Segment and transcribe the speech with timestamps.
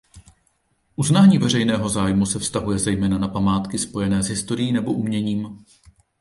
[0.95, 5.65] Uznání veřejného zájmu se vztahuje zejména na památky spojené s historií nebo uměním.